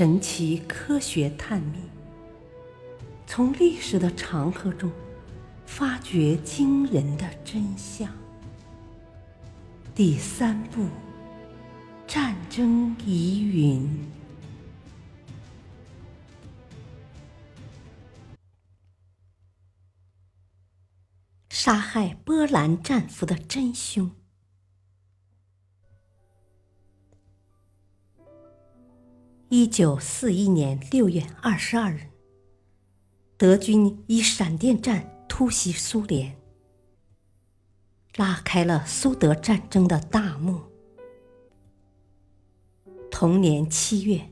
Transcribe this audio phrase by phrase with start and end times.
[0.00, 1.78] 神奇科学探秘，
[3.26, 4.90] 从历史的长河中
[5.66, 8.10] 发掘惊人的真相。
[9.94, 10.88] 第三部：
[12.06, 14.10] 战争疑云。
[21.50, 24.10] 杀害波兰战俘的真凶。
[29.52, 32.02] 一九四一年六月二十二日，
[33.36, 36.36] 德军以闪电战突袭苏联，
[38.14, 40.60] 拉开了苏德战争的大幕。
[43.10, 44.30] 同年七月，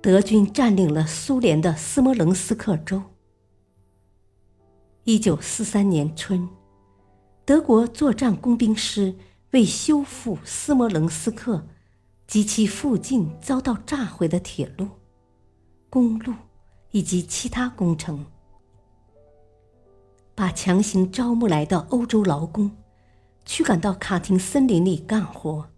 [0.00, 3.02] 德军占领了苏联的斯摩棱斯克州。
[5.04, 6.48] 一九四三年春，
[7.44, 9.14] 德国作战工兵师
[9.50, 11.66] 为修复斯摩棱斯克。
[12.28, 14.86] 及其附近遭到炸毁的铁路、
[15.88, 16.34] 公路
[16.90, 18.26] 以及其他工程，
[20.34, 22.70] 把强行招募来的欧洲劳工
[23.46, 25.70] 驱赶到卡廷森林里干活。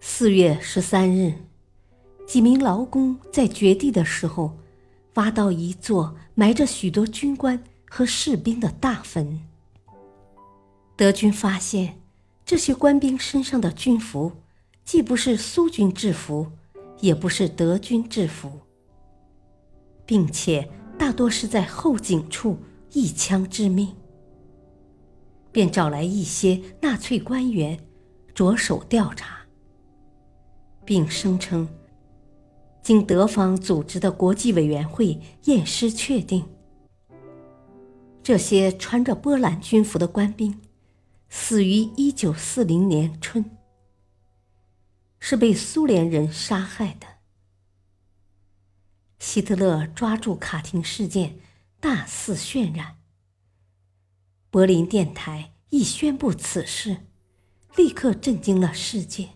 [0.00, 1.34] 四月十三日，
[2.26, 4.58] 几名劳工在掘地的时候，
[5.14, 9.40] 挖到一座埋着许多军官和士兵的大坟。
[10.96, 12.00] 德军发现
[12.44, 14.32] 这些官兵身上的军服。
[14.84, 16.46] 既不是苏军制服，
[17.00, 18.60] 也不是德军制服，
[20.04, 22.58] 并且大多是在后颈处
[22.92, 23.94] 一枪致命，
[25.50, 27.78] 便找来一些纳粹官员
[28.34, 29.38] 着手调查，
[30.84, 31.66] 并声称，
[32.82, 36.44] 经德方组织的国际委员会验尸确定，
[38.22, 40.60] 这些穿着波兰军服的官兵
[41.30, 43.44] 死于一九四零年春。
[45.26, 47.06] 是被苏联人杀害的。
[49.18, 51.40] 希特勒抓住卡廷事件，
[51.80, 52.98] 大肆渲染。
[54.50, 57.06] 柏林电台一宣布此事，
[57.74, 59.30] 立刻震惊了世界。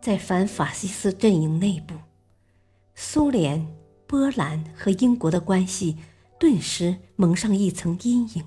[0.00, 1.96] 在反法西斯阵营内部，
[2.94, 3.76] 苏联、
[4.06, 5.96] 波兰和英国的关系
[6.38, 8.46] 顿时蒙上一层阴影。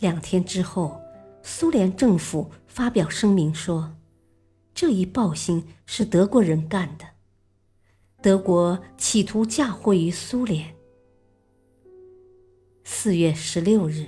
[0.00, 1.00] 两天之后。
[1.42, 3.96] 苏联政府发表声明说
[4.74, 7.04] ：“这一暴行是德国人干的，
[8.22, 10.74] 德国企图嫁祸于苏联。”
[12.84, 14.06] 四月十六日，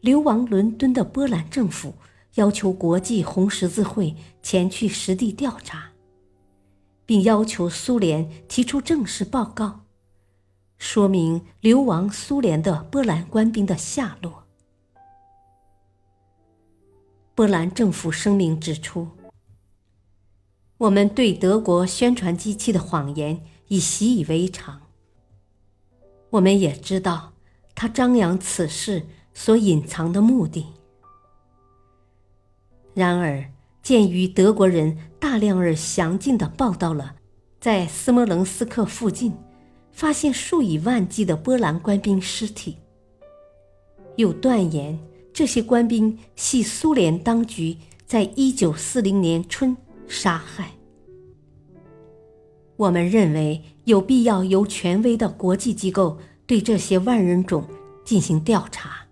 [0.00, 1.94] 流亡伦敦的波兰政府
[2.34, 5.92] 要求国际红十字会前去实地调查，
[7.04, 9.80] 并要求苏联提出正式报告，
[10.78, 14.37] 说明流亡苏联的波兰官兵的下落。
[17.38, 19.06] 波兰政府声明指出
[20.78, 24.80] ：“我们对德国宣传机器的谎言已习以为常。
[26.30, 27.34] 我们也知道
[27.76, 30.66] 他张扬此事所隐藏的目的。
[32.92, 33.52] 然而，
[33.84, 37.14] 鉴于德国人大量而详尽地报道了
[37.60, 39.32] 在斯摩棱斯克附近
[39.92, 42.78] 发现数以万计的波兰官兵尸体，
[44.16, 44.98] 又断言。”
[45.38, 47.76] 这些官兵系苏联当局
[48.06, 49.76] 在一九四零年春
[50.08, 50.72] 杀害。
[52.74, 57.64] 我们认为有必要由权威的国际机构对这些万人种
[58.04, 59.06] 进行调查，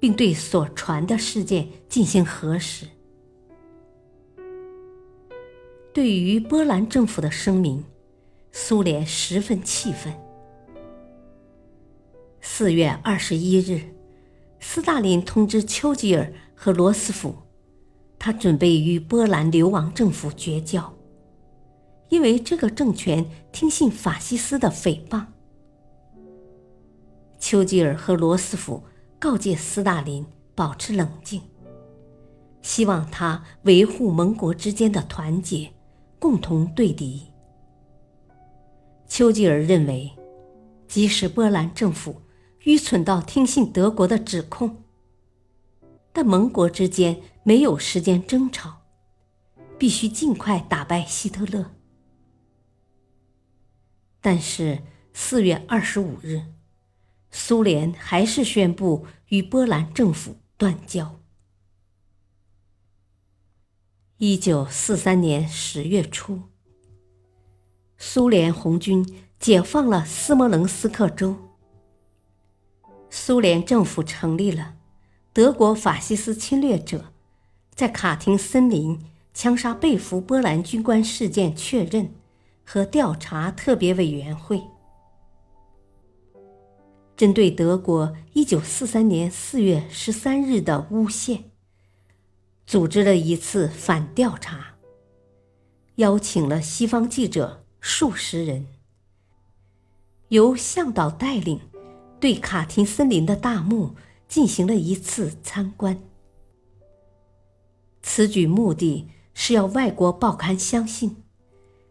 [0.00, 2.84] 并对所传的事件进行核实。
[5.94, 7.84] 对于波兰政府的声明，
[8.50, 10.12] 苏联十分气愤。
[12.40, 13.80] 四月二十一日。
[14.64, 17.34] 斯大林通知丘吉尔和罗斯福，
[18.16, 20.94] 他准备与波兰流亡政府绝交，
[22.08, 25.26] 因为这个政权听信法西斯的诽谤。
[27.40, 28.84] 丘吉尔和罗斯福
[29.18, 30.24] 告诫斯大林
[30.54, 31.42] 保持冷静，
[32.62, 35.72] 希望他维护盟国之间的团结，
[36.20, 37.20] 共同对敌。
[39.08, 40.10] 丘吉尔认为，
[40.86, 42.14] 即使波兰政府。
[42.64, 44.84] 愚蠢到听信德国的指控，
[46.12, 48.82] 但盟国之间没有时间争吵，
[49.76, 51.72] 必须尽快打败希特勒。
[54.20, 56.42] 但是四月二十五日，
[57.32, 61.20] 苏联还是宣布与波兰政府断交。
[64.18, 66.42] 一九四三年十月初，
[67.98, 69.04] 苏联红军
[69.40, 71.36] 解放了斯摩棱斯克州。
[73.14, 74.76] 苏联政府成立了
[75.34, 77.12] 德国法西斯侵略者，
[77.74, 79.04] 在卡廷森林
[79.34, 82.14] 枪杀被俘波兰军官事件确认
[82.64, 84.62] 和调查特别委员会，
[87.14, 91.50] 针对德国1943年4月13日的诬陷，
[92.66, 94.76] 组织了一次反调查，
[95.96, 98.68] 邀请了西方记者数十人，
[100.28, 101.60] 由向导带领，
[102.22, 103.96] 对卡廷森林的大墓
[104.28, 106.00] 进行了一次参观。
[108.00, 109.08] 此举目的。
[109.34, 111.16] 是要外国报刊相信，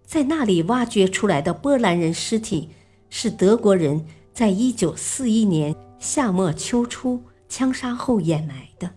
[0.06, 2.70] 在那里挖掘出来的波兰人尸体
[3.10, 8.92] 是德国人在一九四一年夏末秋初枪杀后掩埋的，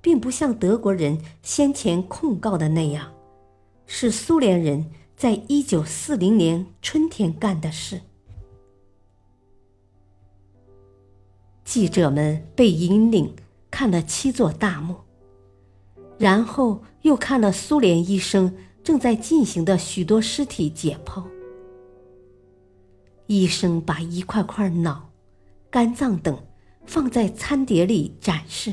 [0.00, 3.12] 并不像德国人先前控告的那样，
[3.84, 8.02] 是苏联人在一九四零年春天干的事。
[11.66, 13.34] 记者们被引领
[13.70, 14.94] 看了七座大墓。
[16.16, 21.22] 然后又看了苏联医生正在进行的许多尸体解剖。
[23.26, 25.10] 医生把一块块脑、
[25.68, 26.38] 肝脏等
[26.86, 28.72] 放在餐碟里展示，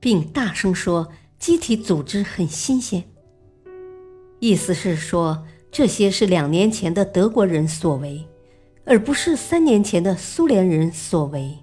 [0.00, 3.04] 并大声说：“机体组织很新鲜。”
[4.40, 8.26] 意思是说这些是两年前的德国人所为，
[8.84, 11.58] 而不是三年前的苏联人所为。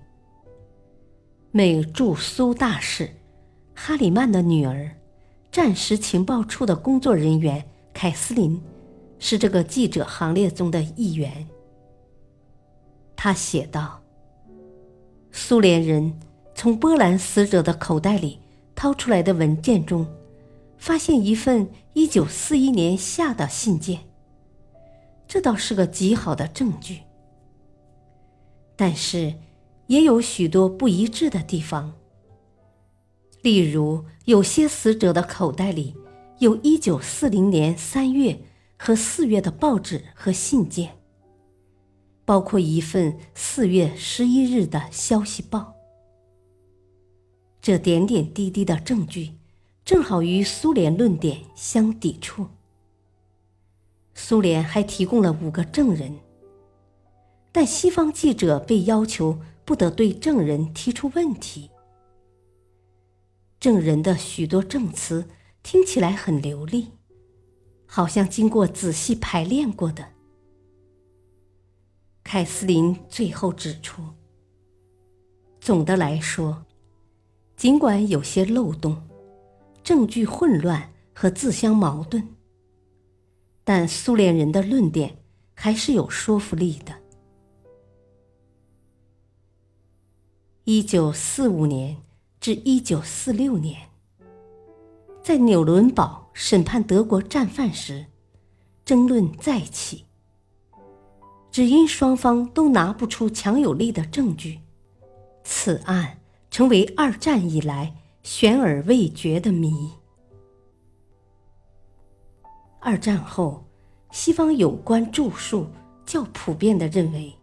[1.51, 3.15] 美驻苏大使。
[3.81, 4.91] 哈里曼的女儿，
[5.49, 8.61] 战时情报处的工作人员凯斯琳，
[9.19, 11.47] 是这个记者行列中的一员。
[13.15, 14.01] 他写道
[15.31, 16.13] ：“苏联人
[16.53, 18.41] 从波兰死者的口袋里
[18.75, 20.05] 掏出来的文件中，
[20.77, 23.99] 发现一份1941年夏的信件，
[25.25, 26.99] 这倒是个极好的证据。
[28.81, 29.33] 但是，
[29.87, 31.97] 也有许多不一致的地方。”
[33.43, 35.97] 例如，有些死者的口袋里
[36.37, 38.39] 有一九四零年三月
[38.77, 40.97] 和四月的报纸和信件，
[42.23, 45.75] 包括一份四月十一日的消息报。
[47.61, 49.33] 这点点滴滴的证据，
[49.83, 52.47] 正好与苏联论点相抵触。
[54.13, 56.17] 苏联还提供了五个证人，
[57.51, 61.71] 但西方记者被要求不得对证人提出问题。
[63.59, 65.27] 证人的许多证词
[65.63, 66.91] 听起来很流利，
[67.85, 70.09] 好像经过仔细排练过的。
[72.23, 74.03] 凯瑟琳最后指出，
[75.59, 76.65] 总的来说，
[77.57, 79.09] 尽管有些漏洞、
[79.83, 82.27] 证据混乱和自相矛盾，
[83.63, 85.17] 但苏联人的论点
[85.55, 86.98] 还是有说服力的。
[90.71, 91.97] 一九四五年。
[92.39, 93.89] 至一九四六年，
[95.23, 98.05] 在纽伦堡审判德国战犯时，
[98.85, 100.05] 争论再起。
[101.49, 104.59] 只因双方都拿不出强有力的证据，
[105.43, 106.19] 此案
[106.51, 109.73] 成为二战以来悬而未决的谜。
[112.79, 113.65] 二战后，
[114.11, 115.67] 西方有关著述
[116.05, 117.33] 较普遍地认为，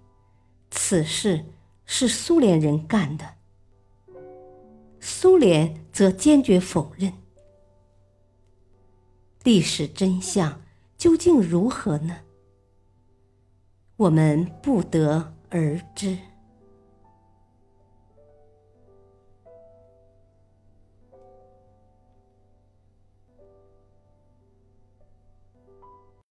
[0.71, 1.45] 此事
[1.87, 3.35] 是苏联人干的。
[5.01, 7.13] 苏联则坚决否认。
[9.45, 10.61] 历史真相
[10.99, 12.19] 究竟如何呢？
[13.97, 16.19] 我们不得而知。